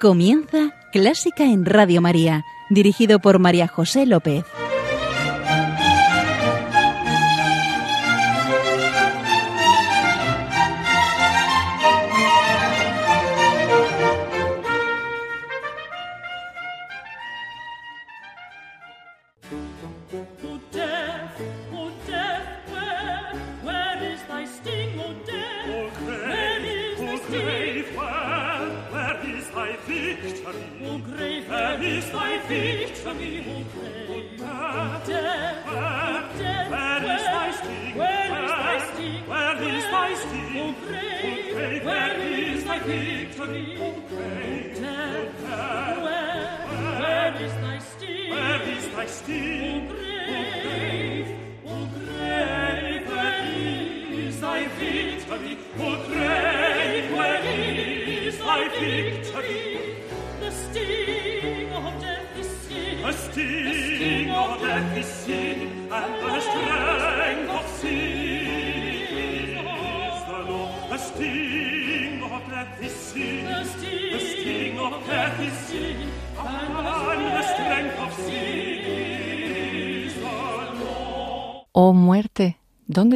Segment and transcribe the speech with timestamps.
[0.00, 4.44] Comienza Clásica en Radio María, dirigido por María José López.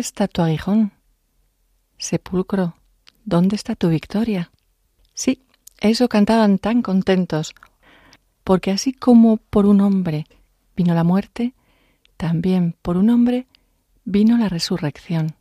[0.02, 0.90] Está tu aguijón?
[1.96, 2.74] Sepulcro,
[3.24, 4.50] ¿dónde está tu victoria?
[5.14, 5.44] Sí,
[5.80, 7.54] eso cantaban tan contentos,
[8.42, 10.26] porque así como por un hombre
[10.74, 11.54] vino la muerte,
[12.16, 13.46] también por un hombre
[14.04, 15.36] vino la resurrección.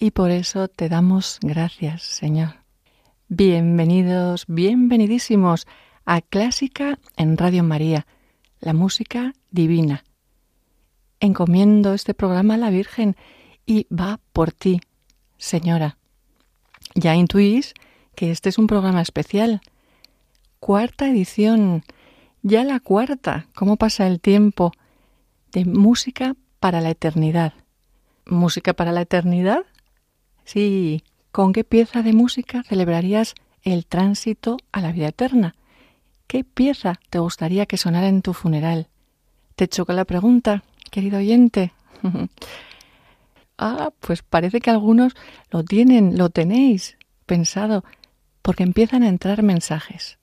[0.00, 2.56] Y por eso te damos gracias, Señor.
[3.28, 5.68] Bienvenidos, bienvenidísimos
[6.04, 8.04] a Clásica en Radio María,
[8.58, 10.02] la música divina
[11.24, 13.16] encomiendo este programa a la Virgen
[13.66, 14.80] y va por ti,
[15.38, 15.96] señora.
[16.94, 17.74] Ya intuís
[18.14, 19.60] que este es un programa especial.
[20.60, 21.84] Cuarta edición,
[22.42, 24.72] ya la cuarta, ¿cómo pasa el tiempo?
[25.52, 27.54] De música para la eternidad.
[28.26, 29.64] ¿Música para la eternidad?
[30.44, 35.54] Sí, ¿con qué pieza de música celebrarías el tránsito a la vida eterna?
[36.26, 38.88] ¿Qué pieza te gustaría que sonara en tu funeral?
[39.56, 40.64] ¿Te choca la pregunta?
[40.90, 41.72] querido oyente?
[43.58, 45.14] ah, pues parece que algunos
[45.50, 47.84] lo tienen, lo tenéis pensado,
[48.42, 50.18] porque empiezan a entrar mensajes.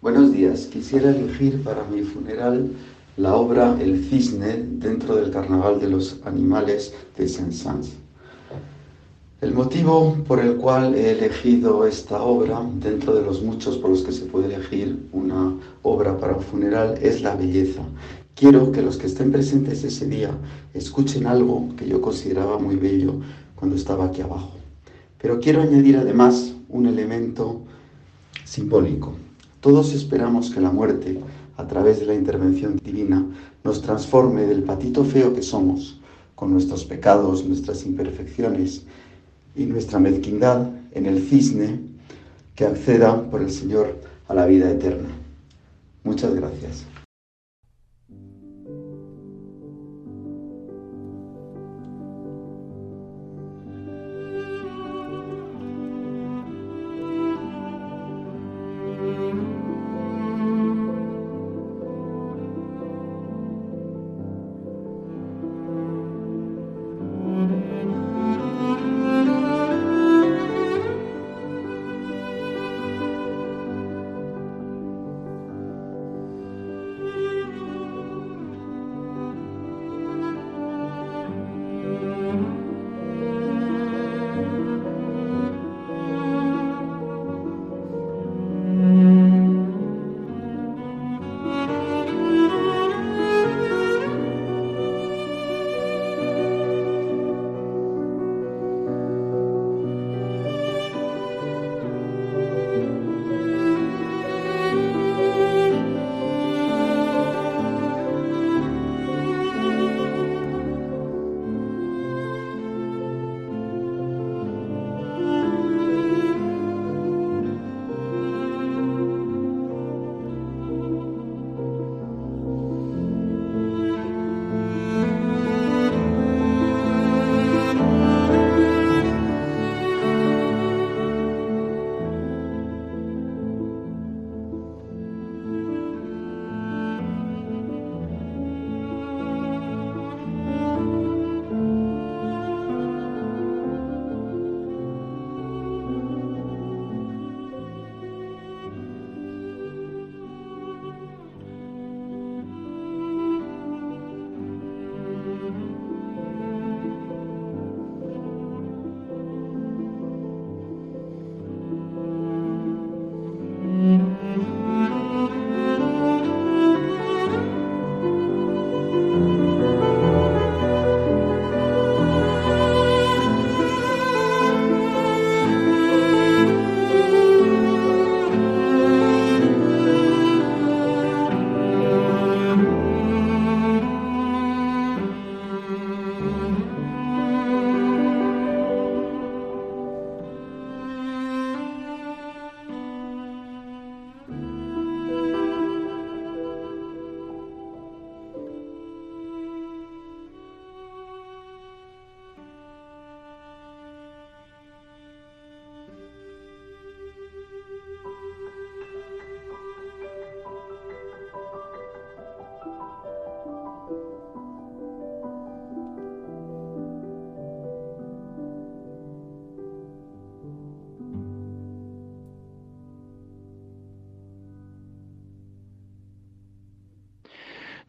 [0.00, 2.72] Buenos días, quisiera elegir para mi funeral
[3.16, 7.90] la obra El cisne dentro del Carnaval de los Animales de Saint-Saëns.
[9.42, 14.02] El motivo por el cual he elegido esta obra, dentro de los muchos por los
[14.02, 17.82] que se puede elegir una obra para un funeral, es la belleza.
[18.34, 20.30] Quiero que los que estén presentes ese día
[20.74, 23.20] escuchen algo que yo consideraba muy bello
[23.54, 24.52] cuando estaba aquí abajo.
[25.20, 27.60] Pero quiero añadir además un elemento
[28.44, 29.14] simbólico.
[29.60, 31.20] Todos esperamos que la muerte,
[31.56, 33.24] a través de la intervención divina,
[33.62, 36.00] nos transforme del patito feo que somos,
[36.34, 38.82] con nuestros pecados, nuestras imperfecciones
[39.54, 41.80] y nuestra mezquindad, en el cisne
[42.54, 45.08] que acceda por el Señor a la vida eterna.
[46.04, 46.91] Muchas gracias.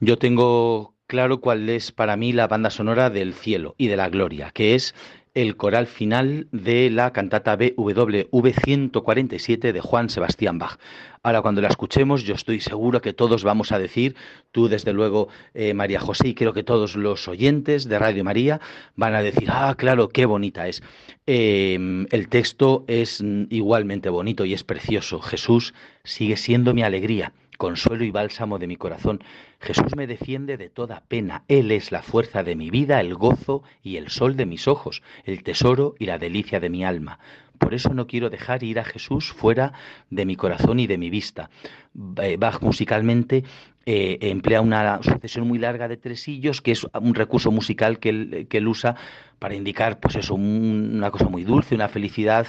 [0.05, 4.09] Yo tengo claro cuál es para mí la banda sonora del cielo y de la
[4.09, 4.93] gloria, que es
[5.33, 10.77] el coral final de la cantata BWV 147 de Juan Sebastián Bach.
[11.23, 14.17] Ahora, cuando la escuchemos, yo estoy seguro que todos vamos a decir,
[14.51, 18.59] tú desde luego, eh, María José, y creo que todos los oyentes de Radio María
[18.97, 20.83] van a decir, ah, claro, qué bonita es.
[21.27, 25.21] Em, el texto es igualmente bonito y es precioso.
[25.21, 25.73] Jesús
[26.03, 29.23] sigue siendo mi alegría consuelo y bálsamo de mi corazón.
[29.63, 31.43] Jesús me defiende de toda pena.
[31.47, 35.01] Él es la fuerza de mi vida, el gozo y el sol de mis ojos,
[35.23, 37.19] el tesoro y la delicia de mi alma.
[37.57, 39.71] Por eso no quiero dejar ir a Jesús fuera
[40.09, 41.49] de mi corazón y de mi vista.
[42.21, 43.45] Eh, Bach musicalmente
[43.85, 48.67] eh, emplea una sucesión muy larga de tresillos, que es un recurso musical que él,
[48.67, 48.95] usa
[49.39, 52.47] para indicar, pues eso, una cosa muy dulce, una felicidad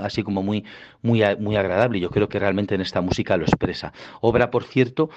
[0.00, 0.64] así como muy,
[1.00, 2.00] muy, muy agradable.
[2.00, 3.92] Yo creo que realmente en esta música lo expresa.
[4.20, 5.10] Obra, por cierto,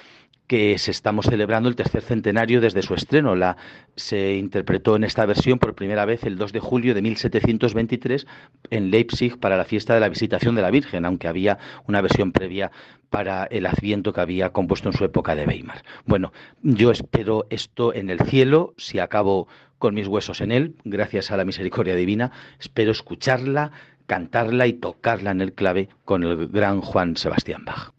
[0.46, 3.34] que se estamos celebrando el tercer centenario desde su estreno.
[3.34, 3.56] La,
[3.96, 8.26] se interpretó en esta versión por primera vez el 2 de julio de 1723
[8.70, 12.32] en Leipzig para la fiesta de la visitación de la Virgen, aunque había una versión
[12.32, 12.70] previa
[13.10, 15.82] para el Adviento que había compuesto en su época de Weimar.
[16.04, 16.32] Bueno,
[16.62, 19.48] yo espero esto en el cielo, si acabo
[19.78, 23.72] con mis huesos en él, gracias a la misericordia divina, espero escucharla,
[24.06, 27.92] cantarla y tocarla en el clave con el gran Juan Sebastián Bach.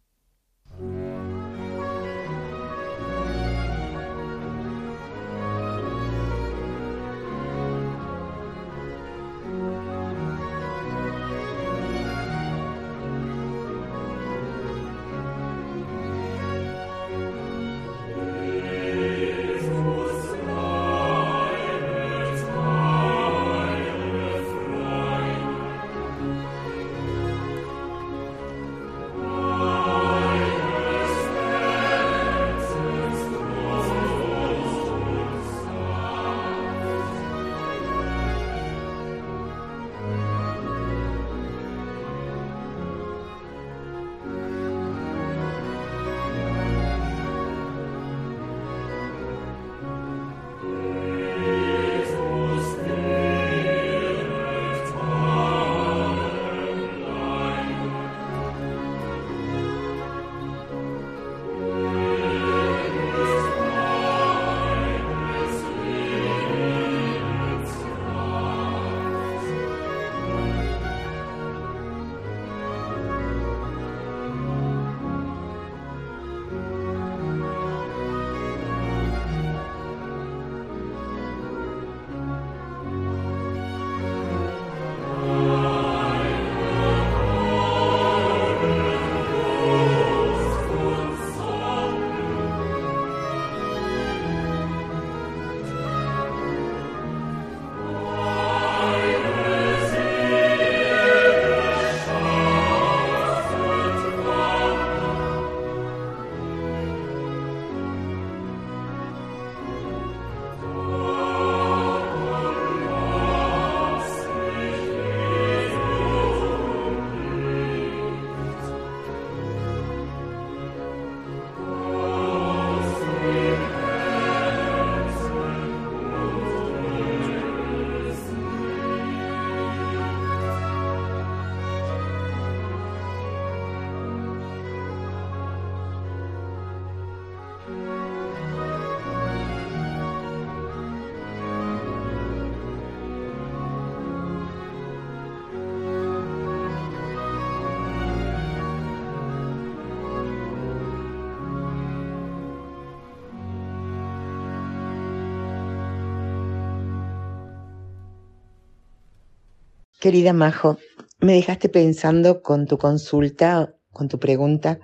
[160.00, 160.78] Querida Majo,
[161.18, 164.78] me dejaste pensando con tu consulta, con tu pregunta,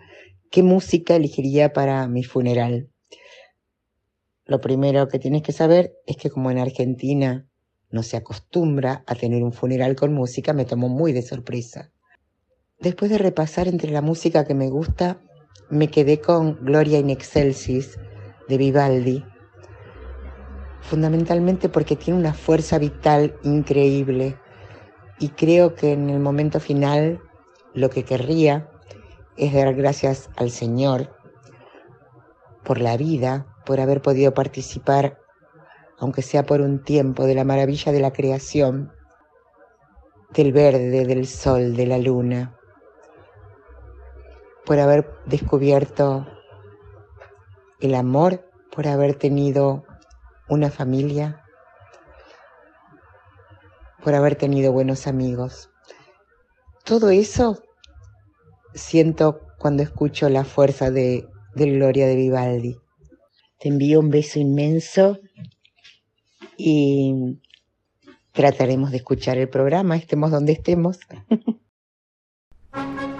[0.50, 2.90] ¿qué música elegiría para mi funeral?
[4.44, 7.46] Lo primero que tienes que saber es que como en Argentina
[7.90, 11.92] no se acostumbra a tener un funeral con música, me tomó muy de sorpresa.
[12.80, 15.20] Después de repasar entre la música que me gusta,
[15.70, 18.00] me quedé con Gloria in Excelsis
[18.48, 19.24] de Vivaldi,
[20.80, 24.40] fundamentalmente porque tiene una fuerza vital increíble
[25.18, 27.20] y creo que en el momento final
[27.72, 28.68] lo que querría
[29.36, 31.14] es dar gracias al Señor
[32.64, 35.18] por la vida, por haber podido participar,
[35.98, 38.92] aunque sea por un tiempo, de la maravilla de la creación,
[40.30, 42.56] del verde, del sol, de la luna,
[44.64, 46.26] por haber descubierto
[47.80, 49.84] el amor por haber tenido
[50.48, 51.43] una familia,
[54.04, 55.70] por haber tenido buenos amigos.
[56.84, 57.64] Todo eso
[58.74, 62.76] siento cuando escucho la fuerza de, de Gloria de Vivaldi.
[63.58, 65.18] Te envío un beso inmenso
[66.58, 67.40] y
[68.32, 70.98] trataremos de escuchar el programa, estemos donde estemos.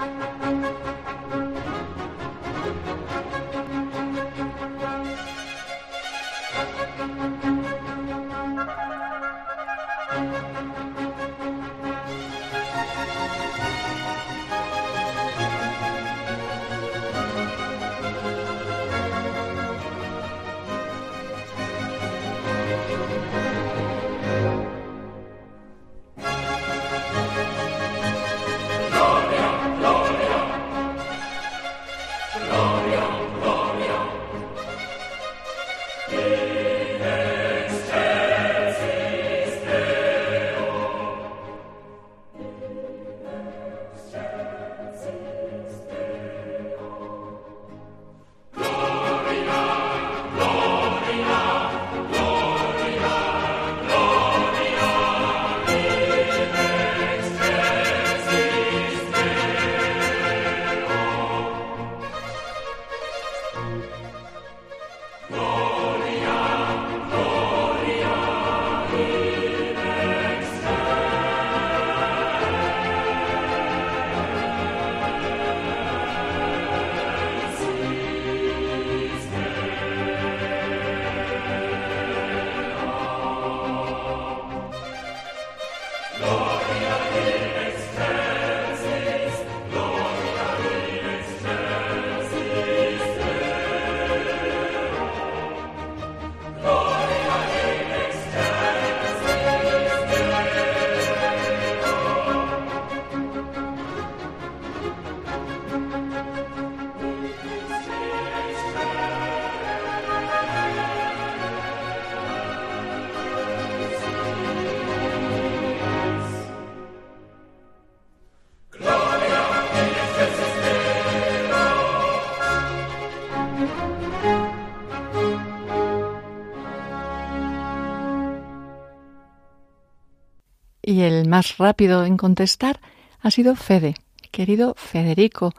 [130.95, 132.81] y el más rápido en contestar
[133.21, 133.97] ha sido Fede,
[134.31, 135.53] querido Federico,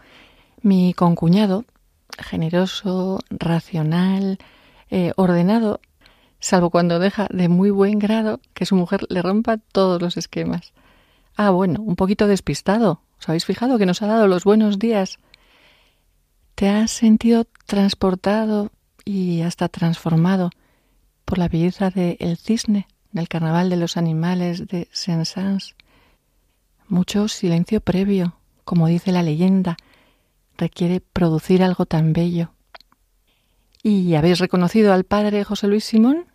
[0.62, 1.66] mi concuñado,
[2.18, 4.38] generoso, racional,
[4.90, 5.82] eh, ordenado,
[6.40, 10.72] salvo cuando deja de muy buen grado que su mujer le rompa todos los esquemas.
[11.36, 13.02] Ah, bueno, un poquito despistado.
[13.20, 15.20] ¿Os habéis fijado que nos ha dado los buenos días?
[16.56, 18.72] ¿Te has sentido transportado
[19.04, 20.50] y hasta transformado
[21.26, 22.88] por la belleza de Cisne?
[23.16, 25.76] Del Carnaval de los Animales de Saint-Saëns.
[26.90, 29.78] Mucho silencio previo, como dice la leyenda,
[30.58, 32.52] requiere producir algo tan bello.
[33.82, 36.26] ¿Y habéis reconocido al padre José Luis Simón?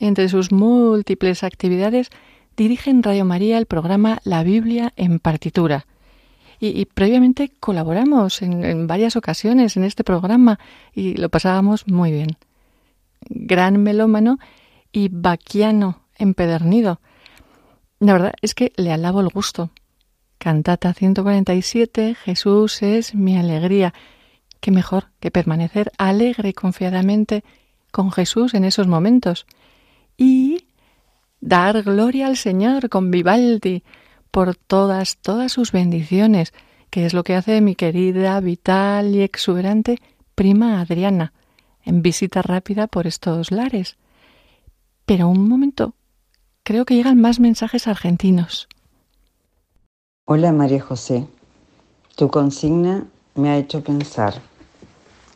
[0.00, 2.10] Entre sus múltiples actividades
[2.56, 5.86] dirige en Radio María el programa La Biblia en partitura.
[6.58, 10.58] Y, previamente colaboramos en, en, varias ocasiones en este programa
[10.94, 12.38] y lo pasábamos muy bien.
[13.28, 14.38] Gran melómano
[14.96, 17.02] y vaquiano empedernido.
[17.98, 19.68] La verdad es que le alabo el gusto.
[20.38, 23.92] Cantata 147, Jesús es mi alegría.
[24.58, 27.44] Qué mejor que permanecer alegre y confiadamente
[27.92, 29.44] con Jesús en esos momentos.
[30.16, 30.64] Y
[31.42, 33.84] dar gloria al Señor con Vivaldi
[34.30, 36.54] por todas, todas sus bendiciones,
[36.88, 39.98] que es lo que hace mi querida, vital y exuberante
[40.34, 41.34] prima Adriana,
[41.84, 43.98] en visita rápida por estos lares.
[45.06, 45.94] Pero un momento,
[46.64, 48.66] creo que llegan más mensajes argentinos.
[50.24, 51.28] Hola María José,
[52.16, 54.34] tu consigna me ha hecho pensar.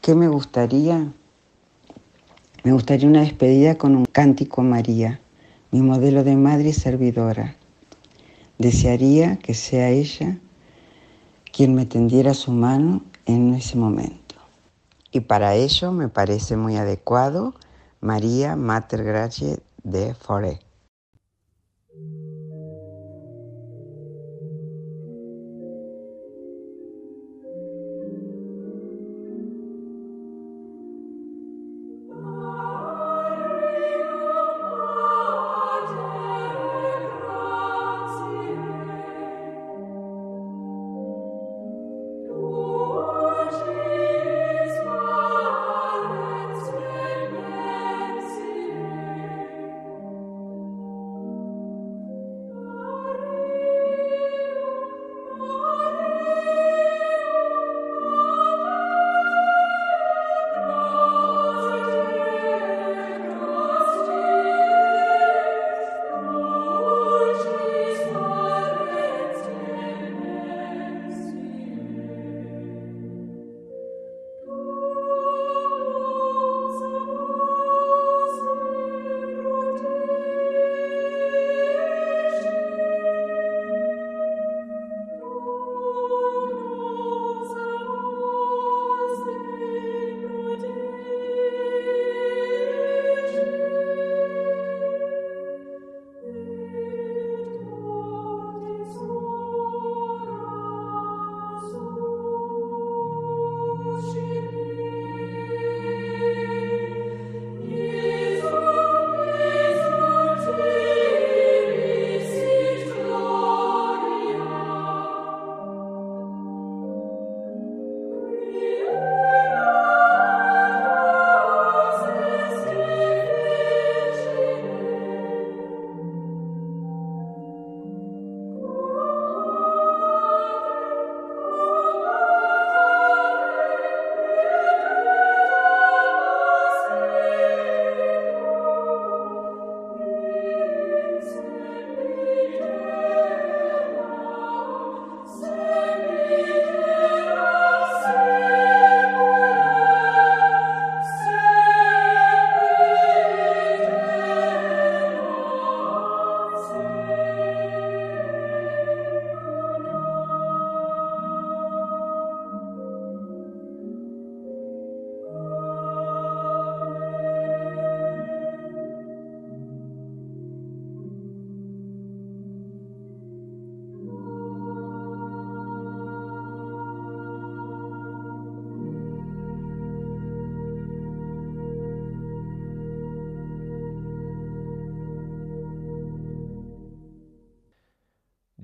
[0.03, 1.13] ¿Qué me gustaría?
[2.65, 5.21] Me gustaría una despedida con un cántico a María,
[5.71, 7.55] mi modelo de madre y servidora.
[8.59, 10.37] Desearía que sea ella
[11.53, 14.35] quien me tendiera su mano en ese momento.
[15.13, 17.55] Y para ello me parece muy adecuado
[18.01, 20.70] María Mater Gracie de Forêt.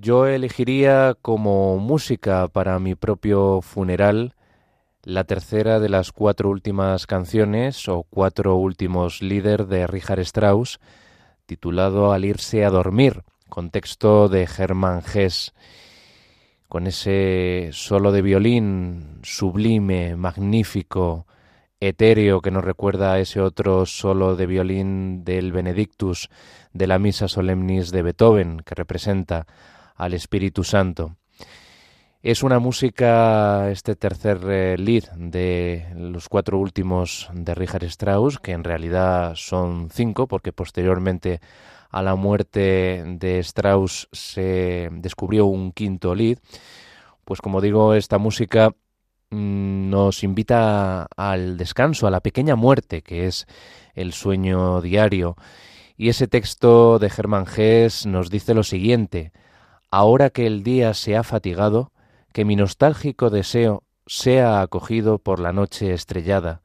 [0.06, 4.36] Yo elegiría como música para mi propio funeral
[5.02, 10.78] la tercera de las cuatro últimas canciones o cuatro últimos líder de Richard Strauss,
[11.46, 15.54] titulado Al irse a dormir, contexto de Hermann Hesse,
[16.68, 21.26] con ese solo de violín sublime, magnífico,
[21.80, 26.30] etéreo que nos recuerda a ese otro solo de violín del Benedictus
[26.72, 29.48] de la Misa Solemnis de Beethoven, que representa
[29.96, 31.16] al Espíritu Santo.
[32.22, 38.50] Es una música, este tercer eh, lead de los cuatro últimos de Richard Strauss, que
[38.50, 41.40] en realidad son cinco, porque posteriormente
[41.90, 46.38] a la muerte de Strauss se descubrió un quinto lead.
[47.24, 48.70] Pues como digo, esta música
[49.30, 53.46] mm, nos invita al descanso, a la pequeña muerte que es
[53.94, 55.36] el sueño diario.
[55.96, 59.32] Y ese texto de Germán Hess nos dice lo siguiente,
[59.90, 61.92] ahora que el día se ha fatigado,
[62.32, 66.62] que mi nostálgico deseo sea acogido por la noche estrellada,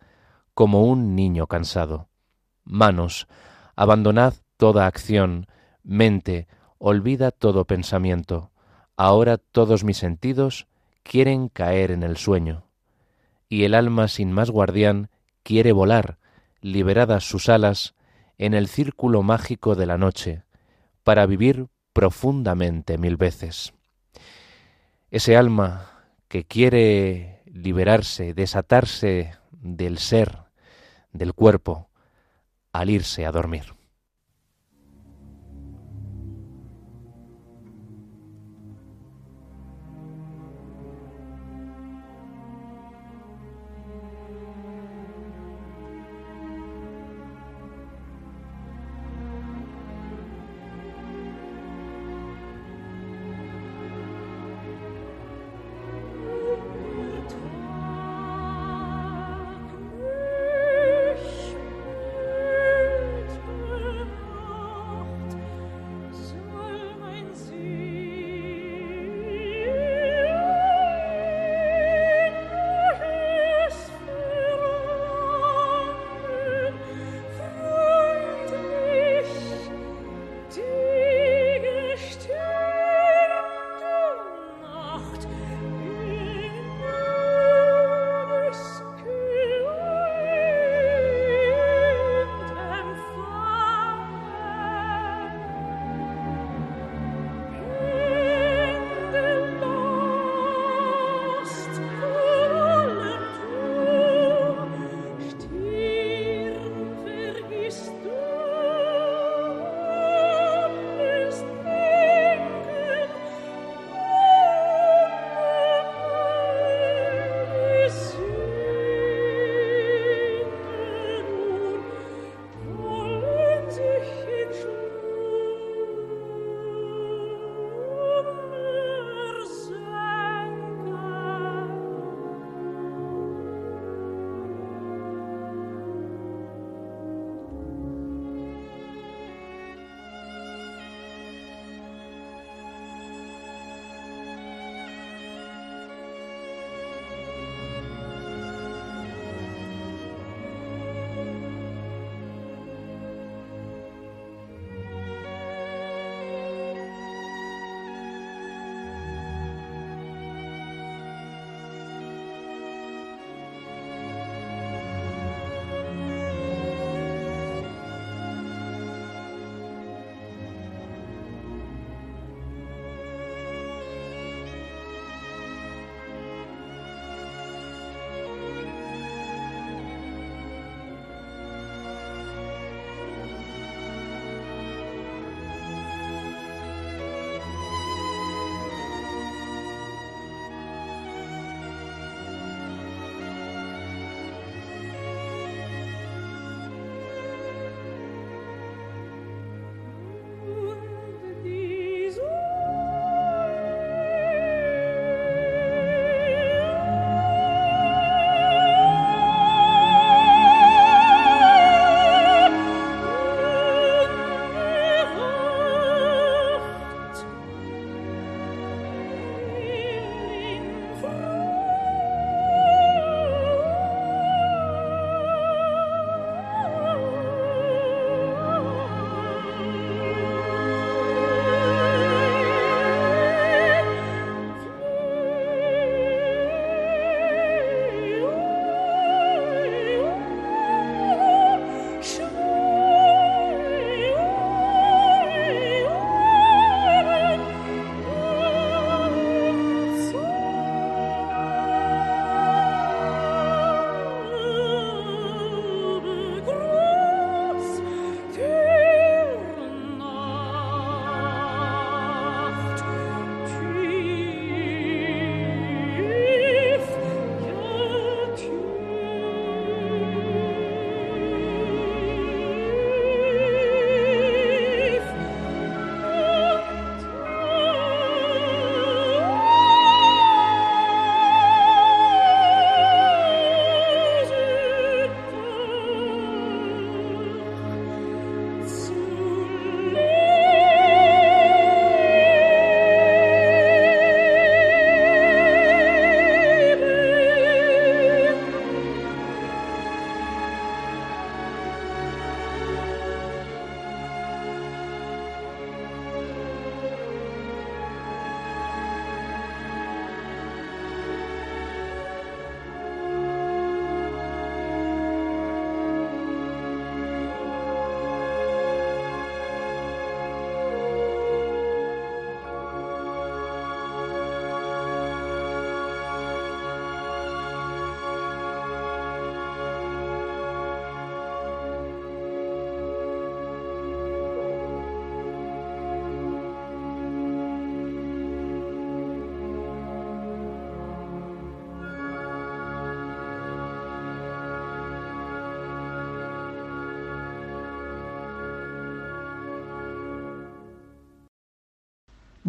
[0.53, 2.09] como un niño cansado.
[2.63, 3.27] Manos,
[3.75, 5.47] abandonad toda acción,
[5.83, 8.51] mente, olvida todo pensamiento.
[8.95, 10.67] Ahora todos mis sentidos
[11.03, 12.65] quieren caer en el sueño.
[13.49, 15.09] Y el alma sin más guardián
[15.43, 16.19] quiere volar,
[16.61, 17.95] liberadas sus alas,
[18.37, 20.43] en el círculo mágico de la noche,
[21.03, 23.73] para vivir profundamente mil veces.
[25.09, 25.91] Ese alma
[26.27, 30.37] que quiere liberarse, desatarse del ser,
[31.11, 31.89] del cuerpo,
[32.71, 33.80] al irse a dormir.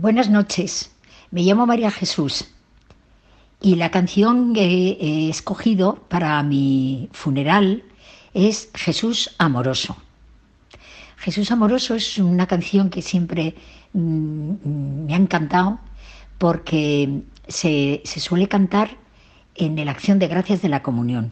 [0.03, 0.91] Buenas noches,
[1.31, 2.47] me llamo María Jesús.
[3.61, 7.85] Y la canción que he escogido para mi funeral
[8.35, 9.97] es Jesús Amoroso.
[11.19, 13.55] Jesús Amoroso es una canción que siempre
[13.93, 15.79] mm, me ha encantado
[16.37, 18.97] porque se, se suele cantar
[19.55, 21.31] en la acción de gracias de la comunión.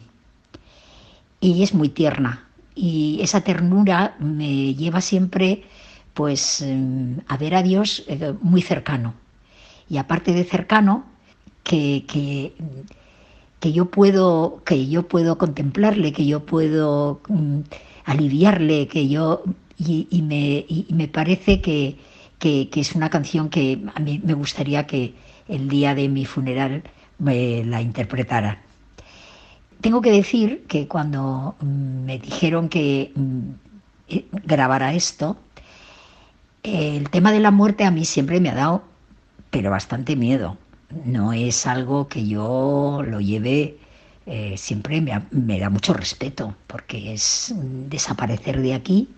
[1.41, 2.47] Y es muy tierna.
[2.73, 5.65] Y esa ternura me lleva siempre
[6.13, 9.13] pues em, a ver a Dios eh, muy cercano.
[9.89, 11.05] Y aparte de cercano,
[11.63, 17.59] que, que, yo puedo, que yo puedo contemplarle, que yo puedo mm,
[18.05, 19.43] aliviarle, que yo
[19.77, 21.97] y, me, me, parece que,
[22.39, 25.13] que, es una canción que a mí me gustaría que
[25.47, 26.83] el día de mi funeral
[27.19, 28.59] me la interpretara.
[29.81, 33.49] Tengo que decir que cuando mm, me dijeron que mm,
[34.09, 35.37] eh, grabara esto,
[36.63, 38.83] el tema de la muerte a mí siempre me ha dado,
[39.49, 40.57] pero bastante miedo.
[41.05, 43.77] No es algo que yo lo lleve,
[44.25, 49.09] eh, siempre me, da mucho respeto, porque es desaparecer de aquí.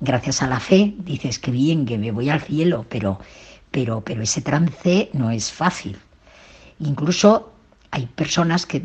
[0.00, 3.18] Gracias a la fe, dices que bien, que me voy al cielo, pero,
[3.70, 5.98] pero, pero ese trance no es fácil.
[6.80, 7.52] Incluso
[7.90, 8.82] hay personas que,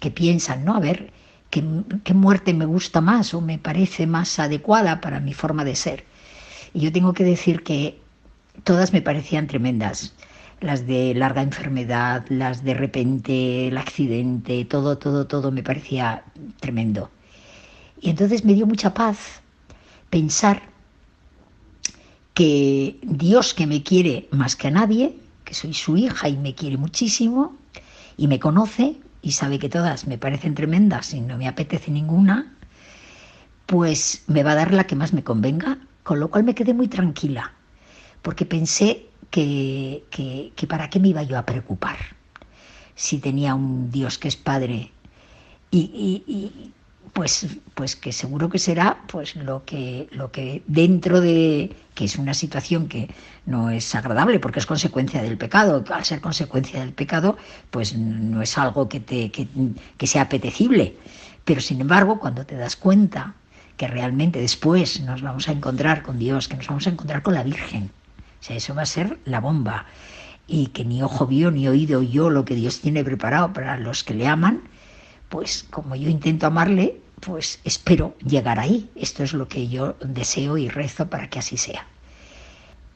[0.00, 0.76] que piensan, ¿no?
[0.76, 1.12] A ver,
[1.50, 1.64] ¿qué,
[2.04, 6.11] ¿qué muerte me gusta más o me parece más adecuada para mi forma de ser?
[6.74, 8.00] Y yo tengo que decir que
[8.64, 10.14] todas me parecían tremendas.
[10.60, 16.24] Las de larga enfermedad, las de repente, el accidente, todo, todo, todo me parecía
[16.60, 17.10] tremendo.
[18.00, 19.42] Y entonces me dio mucha paz
[20.10, 20.62] pensar
[22.34, 26.54] que Dios que me quiere más que a nadie, que soy su hija y me
[26.54, 27.56] quiere muchísimo,
[28.16, 32.54] y me conoce y sabe que todas me parecen tremendas y no me apetece ninguna,
[33.66, 36.74] pues me va a dar la que más me convenga con lo cual me quedé
[36.74, 37.52] muy tranquila,
[38.22, 41.96] porque pensé que, que, para qué me iba yo a preocupar
[42.94, 44.92] si tenía un Dios que es Padre
[45.70, 46.70] y,
[47.14, 52.16] pues, pues que seguro que será pues lo que, lo que dentro de que es
[52.16, 53.08] una situación que
[53.46, 57.38] no es agradable porque es consecuencia del pecado, al ser consecuencia del pecado,
[57.70, 59.48] pues no es algo que, te, que,
[59.96, 60.96] que sea apetecible.
[61.44, 63.34] Pero sin embargo, cuando te das cuenta
[63.76, 67.34] que realmente después nos vamos a encontrar con Dios, que nos vamos a encontrar con
[67.34, 67.90] la Virgen.
[68.40, 69.86] O sea, eso va a ser la bomba.
[70.46, 74.04] Y que ni ojo vio ni oído yo lo que Dios tiene preparado para los
[74.04, 74.62] que le aman,
[75.28, 78.90] pues como yo intento amarle, pues espero llegar ahí.
[78.94, 81.86] Esto es lo que yo deseo y rezo para que así sea.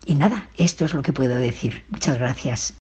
[0.04, 1.84] Y nada, esto es lo que puedo decir.
[1.88, 2.74] Muchas gracias.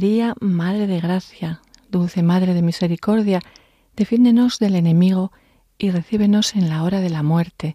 [0.00, 1.60] María, Madre de Gracia,
[1.90, 3.42] Dulce Madre de Misericordia,
[3.96, 5.30] defiéndenos del enemigo
[5.76, 7.74] y recíbenos en la hora de la muerte.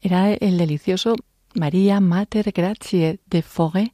[0.00, 1.16] Era el delicioso
[1.52, 3.92] María Mater Grazie de Fogue,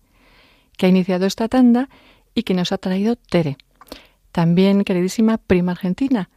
[0.76, 1.88] que ha iniciado esta tanda
[2.34, 3.56] y que nos ha traído Tere.
[4.30, 6.28] También queridísima prima argentina,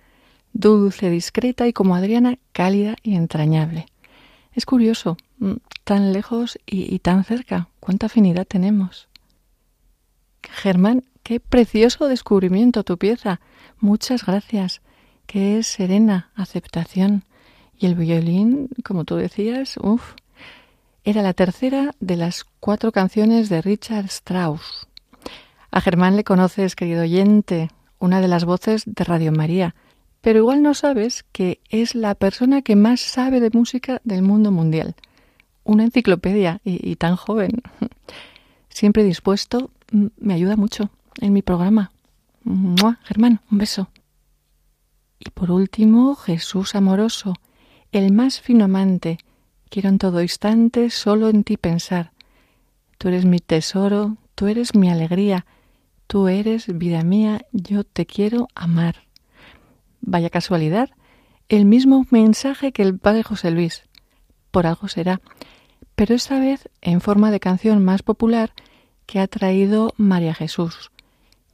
[0.53, 3.87] dulce, discreta y como Adriana, cálida y entrañable.
[4.53, 9.08] Es curioso, mm, tan lejos y tan cerca, cuánta afinidad tenemos.
[10.43, 13.39] Germán, qué precioso descubrimiento tu pieza.
[13.79, 14.81] Muchas gracias.
[15.25, 17.23] Qué serena aceptación.
[17.77, 20.13] Y el violín, como tú decías, uff,
[21.03, 24.87] era la tercera de las cuatro canciones de Richard Strauss.
[25.71, 29.75] A Germán le conoces, querido oyente, una de las voces de Radio María,
[30.21, 34.51] pero igual no sabes que es la persona que más sabe de música del mundo
[34.51, 34.95] mundial.
[35.63, 37.61] Una enciclopedia y, tan joven.
[38.69, 41.91] Siempre dispuesto, me ayuda mucho en mi programa.
[43.03, 43.89] Germán, un beso.
[45.19, 47.33] Y por último, Jesús amoroso,
[47.91, 49.17] el más fino amante.
[49.69, 52.13] Quiero en todo instante solo en ti pensar.
[52.97, 55.45] Tú eres mi tesoro, tú eres mi alegría,
[56.07, 59.07] tú eres vida mía, yo te quiero amar.
[60.01, 60.89] Vaya casualidad,
[61.49, 63.83] el mismo mensaje que el padre José Luis.
[64.51, 65.21] Por algo será,
[65.95, 68.53] pero esta vez en forma de canción más popular
[69.09, 70.91] que ha traído María Jesús,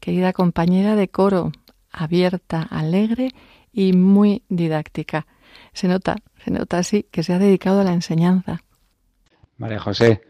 [0.02, 1.54] querida compañera de coro,
[1.89, 3.30] abierta, alegre
[3.72, 5.26] y muy didáctica.
[5.72, 8.62] Se nota, se nota así que se ha dedicado a la enseñanza.
[9.56, 10.24] María José,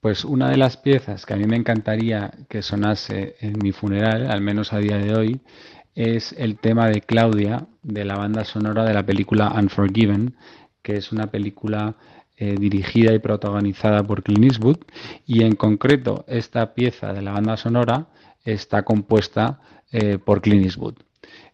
[0.00, 4.28] pues una de las piezas que a mí me encantaría que sonase en mi funeral,
[4.28, 5.40] al menos a día de hoy,
[5.94, 10.34] es el tema de Claudia de la banda sonora de la película Unforgiven,
[10.82, 11.94] que es una película
[12.36, 14.78] eh, dirigida y protagonizada por Clint Eastwood
[15.24, 18.08] y en concreto esta pieza de la banda sonora
[18.44, 19.60] está compuesta
[19.92, 20.96] eh, por Clint Eastwood.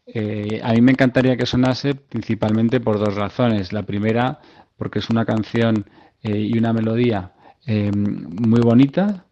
[0.07, 3.75] Eh, a mí me encantaría que sonase principalmente por dos razones.
[3.75, 4.41] La primera,
[4.79, 5.85] porque es una canción
[6.23, 7.33] y una melodía
[7.67, 9.25] muy bonita,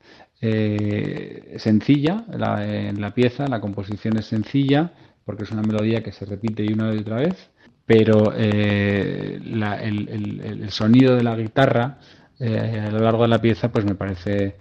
[1.57, 2.25] sencilla,
[2.61, 4.93] en la pieza, la composición es sencilla,
[5.25, 7.51] porque es una melodía que se repite una y otra vez,
[7.89, 11.99] pero el, el, sonido de la guitarra
[12.39, 14.55] a lo largo de la pieza pues me parece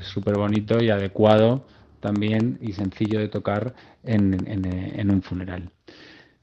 [0.00, 1.66] súper bonito y adecuado
[2.00, 5.70] también y sencillo de tocar en, un funeral.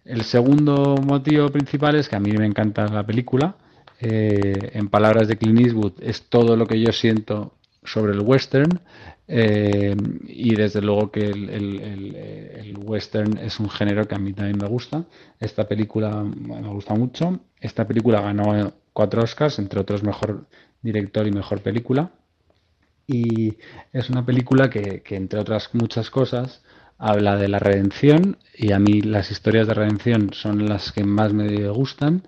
[0.04, 3.56] El segundo motivo principal es que a mí me encanta la película.
[4.02, 7.54] Eh, en palabras de Clint Eastwood, es todo lo que yo siento
[7.86, 8.80] sobre el western.
[9.28, 9.96] Eh,
[10.28, 15.06] y desde luego que el, western es un género que a mí también me gusta.
[15.40, 17.40] Esta película me gusta mucho.
[17.60, 20.48] Esta película ganó cuatro Oscars, entre otros mejor
[20.82, 22.12] director y mejor película.
[23.08, 23.58] Y
[23.92, 26.62] es una película que, que entre otras muchas cosas,
[26.98, 31.34] habla de la redención y a mí las historias de redención son las que más
[31.34, 32.24] me gustan.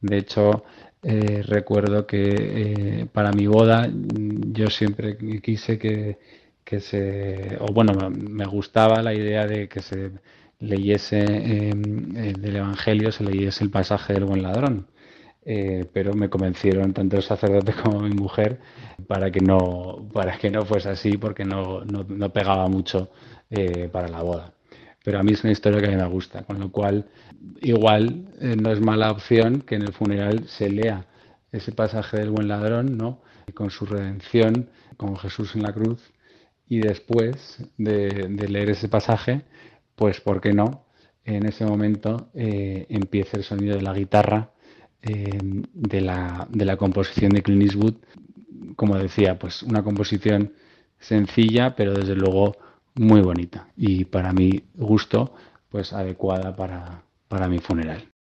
[0.00, 0.64] De hecho,
[1.08, 6.18] eh, recuerdo que eh, para mi boda yo siempre quise que,
[6.64, 10.10] que, se, o bueno, me gustaba la idea de que se
[10.58, 14.86] leyese em, eh, del Evangelio, se leyese el pasaje del buen ladrón.
[15.92, 18.58] pero me convencieron tanto el sacerdote como mi mujer
[19.06, 23.10] para que no para que no fuese así porque no, no, no pegaba mucho
[23.50, 24.52] eh, para la boda.
[25.04, 27.06] Pero a mí es una historia que a mí me gusta, con lo cual
[27.60, 31.06] igual eh, no es mala opción que en el funeral se lea
[31.52, 33.22] ese pasaje del buen ladrón, ¿no?
[33.54, 36.12] Con su redención, con Jesús en la cruz,
[36.68, 39.42] y después de, leer ese pasaje,
[39.94, 40.86] pues, ¿por qué no?
[41.24, 44.52] En ese momento eh, empieza el sonido de la guitarra
[45.02, 47.94] de, la, de la composición de Clint Eastwood.
[48.74, 50.52] Como decía, pues una composición
[50.98, 52.56] sencilla, pero desde luego
[52.96, 55.34] muy bonita y para mi gusto
[55.68, 58.15] pues adecuada para, para mi funeral.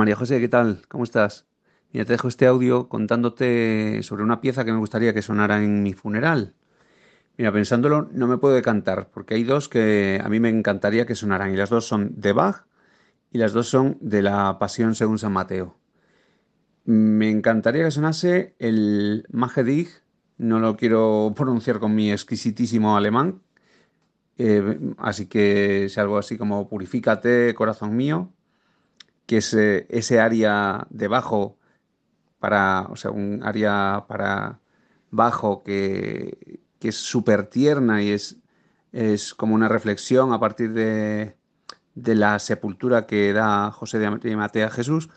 [0.00, 0.80] María José, ¿qué tal?
[0.88, 1.44] ¿Cómo estás?
[1.92, 5.82] Mira, te dejo este audio contándote sobre una pieza que me gustaría que sonara en
[5.82, 6.54] mi funeral.
[7.36, 11.14] Mira, pensándolo, no me puedo decantar, porque hay dos que a mí me encantaría que
[11.14, 12.64] sonaran, y las dos son de Bach
[13.30, 15.76] y las dos son de la Pasión según San Mateo.
[16.86, 19.90] Me encantaría que sonase el Magedig,
[20.38, 23.42] no lo quiero pronunciar con mi exquisitísimo alemán,
[24.38, 28.32] eh, así que es algo así como Purifícate, corazón mío,
[29.30, 31.56] que es ese área de bajo
[32.40, 34.58] para, o sea, un área para
[35.12, 38.38] bajo que, que es súper tierna y es,
[38.90, 41.36] es como una reflexión a partir de,
[41.94, 45.08] de la sepultura que da José de Matea a Jesús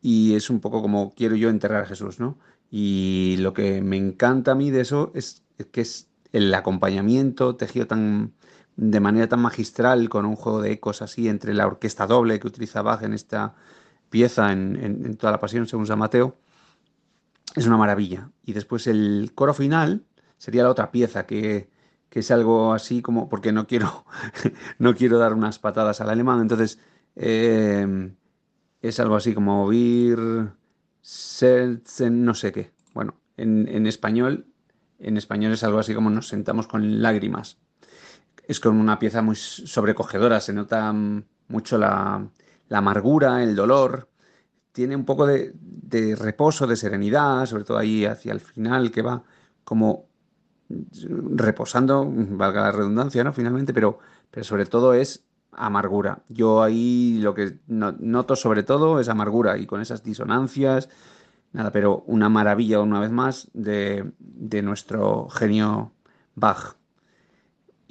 [0.00, 2.38] y es un poco como quiero yo enterrar a Jesús, ¿no?
[2.70, 7.88] Y lo que me encanta a mí de eso es que es el acompañamiento tejido
[7.88, 8.34] tan
[8.76, 12.48] de manera tan magistral con un juego de ecos así entre la orquesta doble que
[12.48, 13.54] utiliza Bach en esta
[14.10, 16.36] pieza en, en toda la pasión según San Mateo
[17.54, 20.04] es una maravilla y después el coro final
[20.38, 21.70] sería la otra pieza que,
[22.10, 24.04] es algo así como, porque no quiero,
[24.78, 26.78] no quiero dar unas patadas al alemán, entonces
[27.16, 28.12] eh,
[28.80, 30.54] es algo así como oír, no
[32.34, 32.72] sé qué.
[32.92, 34.46] Bueno, en, español,
[34.98, 37.58] en español es algo así como nos sentamos con lágrimas.
[38.52, 40.92] Es con una pieza muy sobrecogedora, se nota
[41.48, 42.28] mucho la,
[42.68, 44.10] amargura, el dolor,
[44.72, 49.00] tiene un poco de, de, reposo, de serenidad, sobre todo ahí hacia el final, que
[49.00, 49.22] va
[49.64, 50.04] como
[50.68, 53.32] reposando, valga la redundancia, ¿no?
[53.32, 54.00] Finalmente, pero,
[54.30, 56.22] pero sobre todo es amargura.
[56.28, 60.90] Yo ahí lo que noto sobre todo es amargura y con esas disonancias,
[61.52, 65.92] nada, pero una maravilla una vez más de, de nuestro genio
[66.34, 66.81] Bach.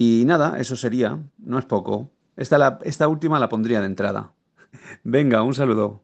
[0.04, 2.10] Y nada, eso sería, no es poco.
[2.36, 4.32] Esta, esta última la pondría de entrada.
[5.04, 6.02] Venga, un saludo.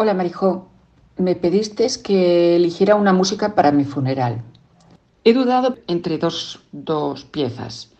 [0.00, 0.68] Hola Marijó,
[1.16, 4.42] me pediste que eligiera una música para mi funeral.
[5.24, 7.90] He dudado entre dos, dos piezas,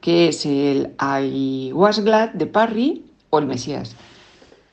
[0.00, 3.96] que es el I Was Glad de Parry o el Mesías.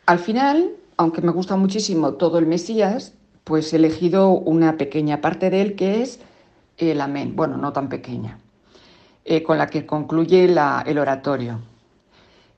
[0.05, 5.49] Al final, aunque me gusta muchísimo todo el Mesías, pues he elegido una pequeña parte
[5.49, 6.19] de él que es
[6.77, 8.37] el Amén, bueno, no tan pequeña,
[9.25, 11.59] eh, con la que concluye el oratorio.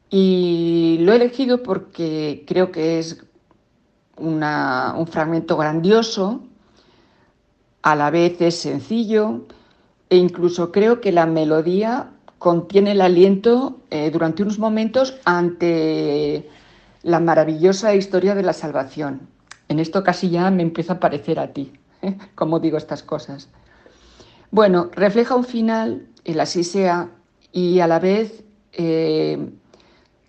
[0.09, 3.23] Y lo he elegido porque creo que es
[4.17, 6.41] un fragmento grandioso,
[7.81, 9.45] a la vez es sencillo
[10.09, 12.09] e incluso creo que la melodía
[12.39, 16.49] contiene el aliento eh, durante unos momentos ante
[17.03, 19.27] la maravillosa historia de la salvación.
[19.67, 21.73] En esto casi ya me empieza a parecer a ti,
[22.35, 23.49] como digo estas cosas.
[24.51, 27.09] Bueno, refleja un final, el así sea,
[27.51, 28.43] y a la vez
[28.73, 29.49] eh,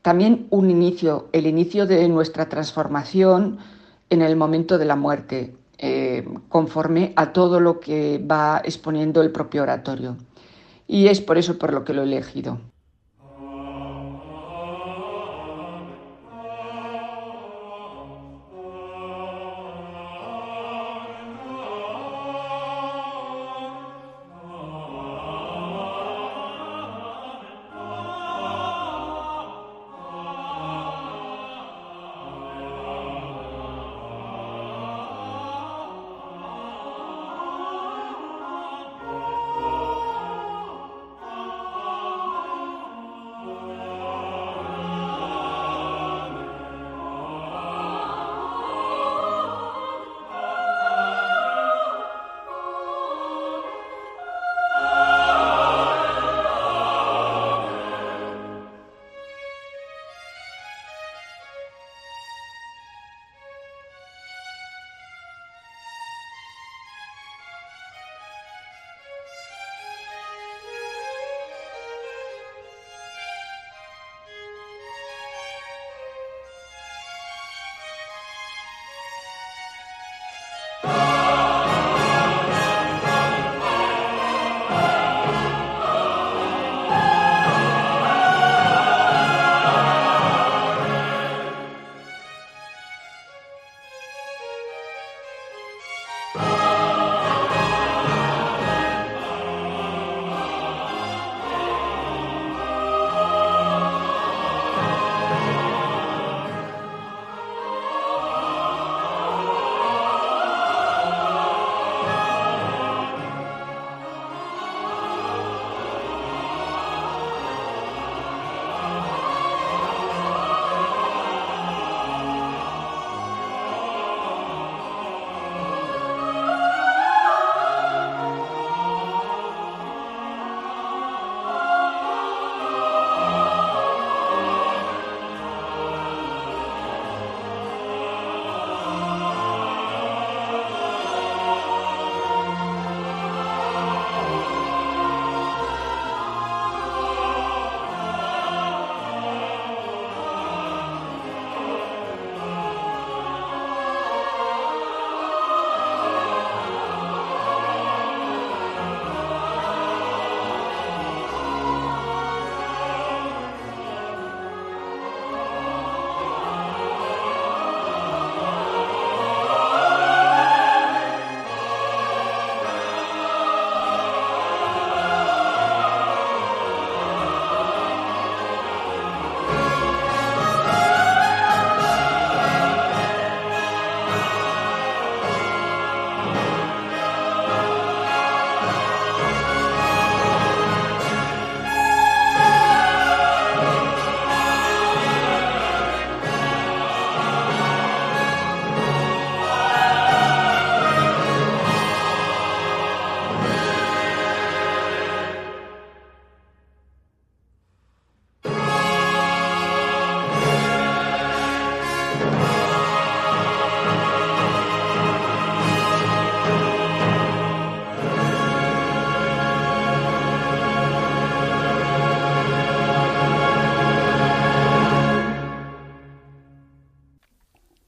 [0.02, 3.58] también un inicio, el inicio de nuestra transformación
[4.14, 9.32] en el momento de la muerte, eh, conforme a todo lo que va exponiendo el
[9.32, 10.16] propio oratorio.
[10.86, 12.60] Y es por eso por lo que lo he elegido.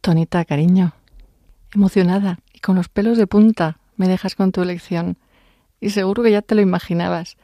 [0.07, 0.92] Tonita, cariño,
[1.74, 5.18] emocionada y con los pelos de punta me dejas con tu elección.
[5.80, 7.36] Y seguro que ya te lo imaginabas.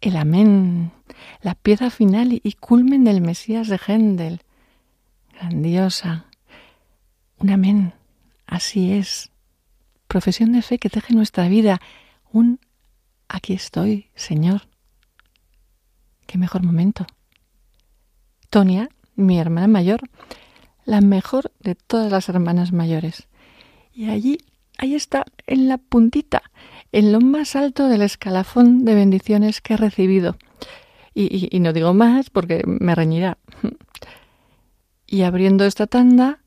[0.00, 0.90] El amén,
[1.42, 4.40] la pieza final y culmen del Mesías de Händel.
[5.32, 6.26] Grandiosa.
[7.38, 7.94] Un amén.
[8.48, 9.30] Así es.
[10.08, 11.80] Profesión de fe que teje nuestra vida.
[12.32, 12.58] Un
[13.28, 14.62] aquí estoy, Señor.
[16.26, 17.06] Qué mejor momento.
[18.50, 20.00] Tonia, mi hermana mayor,
[20.86, 23.28] la mejor de todas las hermanas mayores.
[23.92, 24.38] Y allí,
[24.78, 26.42] ahí está, en la puntita,
[26.92, 30.36] en lo más alto del escalafón de bendiciones que he recibido.
[31.12, 33.38] Y, no digo más porque me reñirá.
[35.06, 36.40] Y abriendo esta tanda,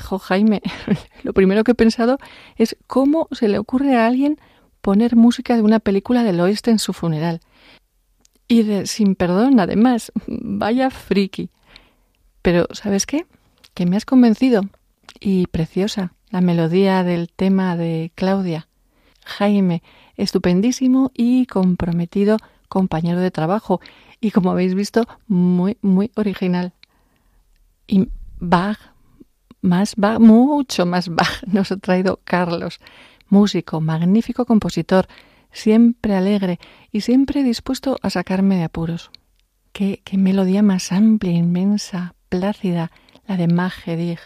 [0.00, 0.60] jo Jaime,
[1.22, 2.18] lo primero que he pensado
[2.56, 4.38] es cómo se le ocurre a alguien
[4.80, 7.40] poner música de una película del oeste en su funeral.
[8.48, 11.50] Y de sin perdón, además, vaya friki.
[12.42, 13.26] Pero, ¿sabes qué?
[13.76, 14.62] Que me has convencido.
[15.20, 18.68] Y preciosa, la melodía del tema de Claudia.
[19.22, 19.82] Jaime,
[20.16, 22.38] estupendísimo y comprometido
[22.70, 23.82] compañero de trabajo
[24.18, 26.72] y como habéis visto, muy, muy original.
[27.86, 28.08] Y
[28.38, 28.78] Bach,
[29.60, 32.80] más Bach, mucho más Bach nos ha traído Carlos,
[33.28, 35.06] músico, magnífico compositor,
[35.52, 36.58] siempre alegre
[36.92, 39.10] y siempre dispuesto a sacarme de apuros.
[39.74, 42.90] Qué, qué melodía más amplia, inmensa, plácida,
[43.26, 44.18] la de Magedig.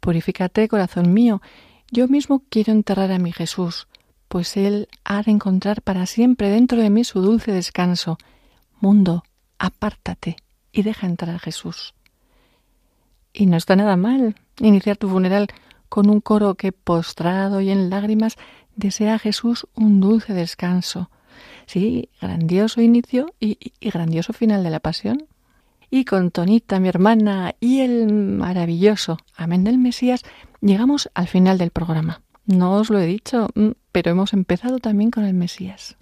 [0.00, 1.40] Purifícate, corazón mío,
[1.90, 3.86] yo mismo quiero enterrar a mi Jesús,
[4.28, 8.18] pues Él ha de encontrar para siempre dentro de mí su dulce descanso.
[8.80, 9.24] Mundo,
[9.58, 10.36] apártate
[10.72, 11.94] y deja entrar a Jesús.
[13.32, 15.48] Y no está nada mal iniciar tu funeral
[15.88, 18.36] con un coro que, postrado y en lágrimas,
[18.74, 21.10] desea a Jesús un dulce descanso.
[21.66, 25.26] Sí, grandioso inicio y, y, grandioso final de la pasión.
[25.94, 30.22] Y con Tonita, mi hermana, y el maravilloso Amén del Mesías,
[30.62, 32.22] llegamos al final del programa.
[32.46, 35.98] No os lo he dicho, mm, pero hemos empezado también con el Mesías.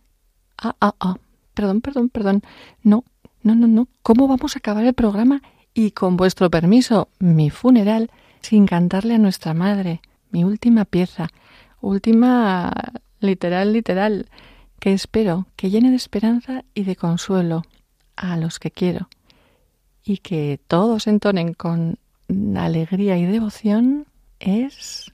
[0.56, 1.16] Ah, ah, ah.
[1.54, 2.42] Perdón, perdón, perdón.
[2.84, 3.02] No,
[3.42, 3.88] no, no, no.
[4.04, 5.42] ¿Cómo vamos a acabar el programa
[5.74, 8.12] y con vuestro permiso, mi funeral,
[8.42, 11.30] sin cantarle a nuestra madre, mi última pieza,
[11.80, 12.72] última
[13.18, 14.28] literal, literal,
[14.78, 17.64] que espero que llene de esperanza y de consuelo
[18.14, 19.08] a los que quiero
[20.04, 21.98] y que todos entonen con
[22.56, 24.06] alegría y devoción
[24.38, 25.10] es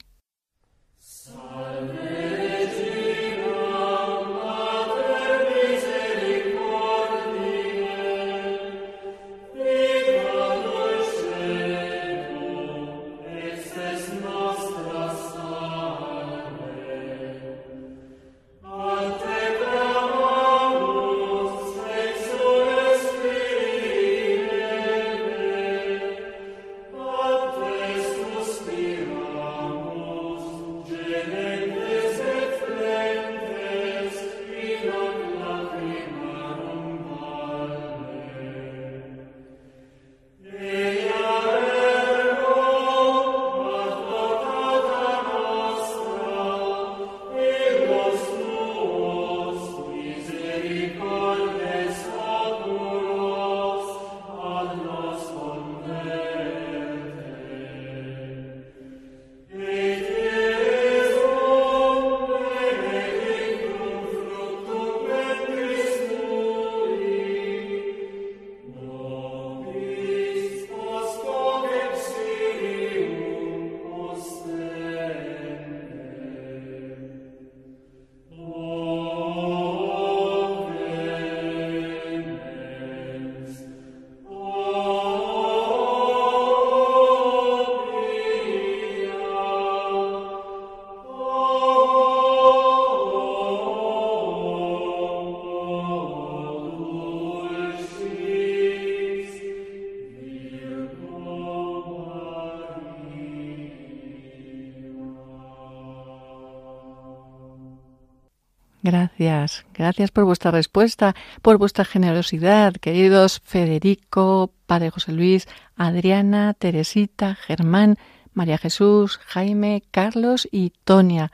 [109.17, 117.33] Gracias, gracias por vuestra respuesta, por vuestra generosidad, queridos Federico, Padre José Luis, Adriana, Teresita,
[117.33, 117.97] Germán,
[118.33, 121.31] María Jesús, Jaime, Carlos y Tonia.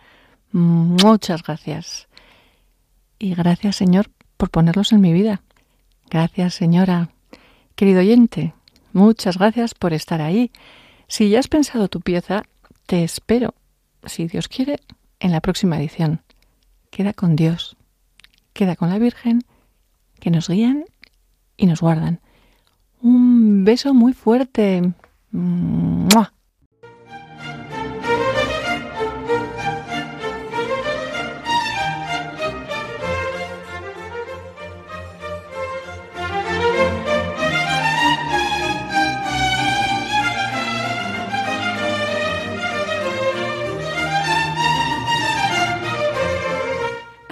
[0.54, 2.08] Muchas gracias.
[3.20, 5.42] Y gracias, Señor, por ponerlos en mi vida.
[6.10, 7.10] Gracias, señora.
[7.76, 8.54] Querido oyente,
[8.94, 10.52] muchas gracias por estar ahí.
[11.10, 12.44] Si ya has pensado tu pieza,
[12.86, 13.56] te espero,
[14.06, 14.80] si Dios quiere,
[15.20, 16.22] en la próxima edición
[16.94, 17.76] queda con Dios,
[18.54, 19.44] queda con la Virgen,
[20.20, 20.86] que nos guían
[21.58, 22.20] y nos guardan.
[23.02, 24.94] Un beso muy fuerte.